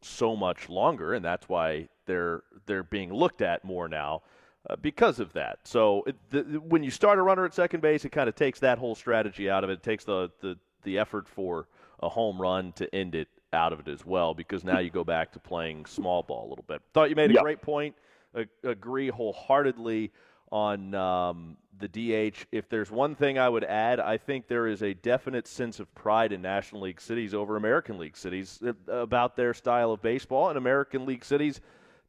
[0.00, 1.12] so much longer.
[1.14, 4.22] And that's why they're, they're being looked at more now
[4.70, 5.58] uh, because of that.
[5.64, 8.60] So it, the, when you start a runner at second base, it kind of takes
[8.60, 9.74] that whole strategy out of it.
[9.74, 11.66] It takes the, the, the effort for
[12.00, 15.04] a home run to end it out of it as well because now you go
[15.04, 16.82] back to playing small ball a little bit.
[16.92, 17.42] Thought you made a Yeah.
[17.42, 17.94] great point.
[18.34, 20.12] A- agree wholeheartedly
[20.52, 22.46] on um, the DH.
[22.52, 25.92] If there's one thing I would add, I think there is a definite sense of
[25.94, 30.48] pride in National League cities over American League cities uh, about their style of baseball,
[30.50, 31.60] and American League cities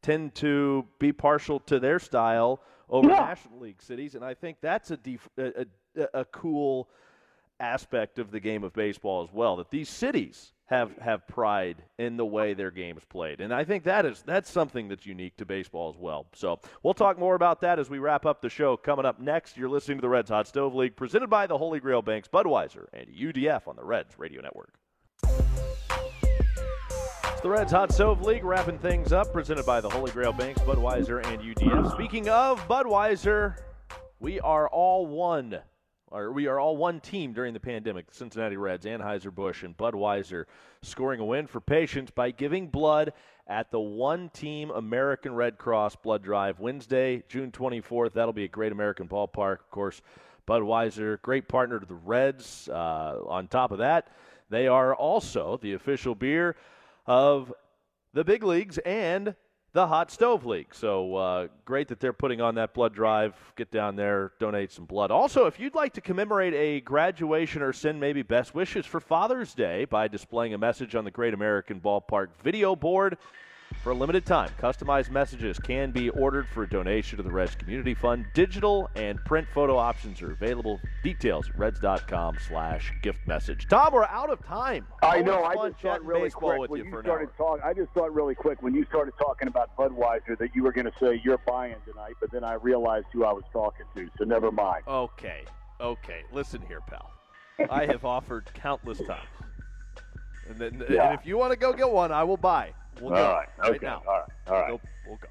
[0.02, 3.16] tend to be partial to their style over Yeah.
[3.16, 5.66] National League cities, and I think that's a, def- a,
[5.96, 6.90] a, a cool
[7.60, 9.56] aspect of the game of baseball as well.
[9.58, 13.84] That these cities have have pride in the way their games played, and I think
[13.86, 16.28] that is that's something that's unique to baseball as well.
[16.34, 18.78] So we'll talk more about that as we wrap up the show.
[18.78, 21.80] Coming up next, you're listening to the Reds Hot Stove League, presented by the Holy
[21.80, 24.74] Grail Banks, Budweiser, and UDF on the Reds Radio Network.
[27.40, 30.60] It's the Reds Hot Stove League wrapping things up, presented by the Holy Grail Banks,
[30.62, 31.90] Budweiser, and UDF.
[31.94, 33.56] Speaking of Budweiser,
[34.20, 35.58] we are all one,
[36.12, 38.08] or we are all one team during the pandemic.
[38.08, 40.46] The Cincinnati Reds, Anheuser-Busch, and Budweiser
[40.82, 43.14] scoring a win for patients by giving blood
[43.48, 48.14] at the One Team American Red Cross Blood Drive Wednesday, June 24th.
[48.14, 49.60] That'll be at Great American Ballpark.
[49.60, 50.02] Of course,
[50.48, 52.70] Budweiser, great partner to the Reds.
[52.70, 54.08] Uh, on top of that,
[54.50, 56.56] they are also the official beer
[57.06, 57.54] of
[58.14, 59.36] the big leagues and
[59.72, 60.74] the Hot Stove League.
[60.74, 63.36] So uh, great that they're putting on that blood drive.
[63.56, 65.12] Get down there, donate some blood.
[65.12, 69.54] Also, if you'd like to commemorate a graduation or send maybe best wishes for Father's
[69.54, 73.18] Day by displaying a message on the Great American Ballpark video board,
[73.84, 74.50] for a limited time.
[74.60, 78.26] Customized messages can be ordered for a donation to the Reds Community Fund.
[78.34, 80.82] Digital and print photo options are available.
[81.04, 83.68] Details at reds.com slash gift message.
[83.70, 84.86] Tom, we're out of time.
[85.02, 85.44] I know.
[85.44, 87.64] I just thought really quick with when you you, started talking.
[87.64, 90.86] I just thought really quick when you started talking about Budweiser that you were going
[90.88, 94.10] to say you're buying tonight, but then I realized who I was talking to.
[94.18, 94.84] So never mind.
[94.88, 95.46] Okay,
[95.80, 96.24] okay.
[96.32, 97.12] Listen here, pal.
[97.70, 99.28] I have offered countless times.
[100.50, 101.12] And, then, Yeah.
[101.12, 102.74] and if you want to go get one, I will buy.
[103.02, 103.48] We'll go All right.
[103.66, 103.86] Okay.
[103.86, 104.02] now.
[104.08, 104.24] All right.
[104.48, 104.68] All right.
[104.70, 105.28] Go- we'll go.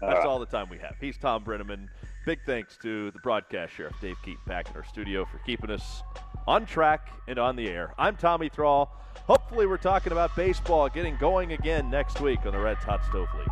[0.00, 0.26] All That's right.
[0.26, 0.94] all the time we have.
[1.00, 1.88] He's Tom Brennaman.
[2.24, 6.02] Big thanks to the broadcast sheriff, Dave Keaton, back in our studio for keeping us
[6.46, 7.94] on track and on the air.
[7.98, 8.90] I'm Tommy Thrall.
[9.26, 13.28] Hopefully, we're talking about baseball getting going again next week on the Reds Hot Stove
[13.38, 13.48] League.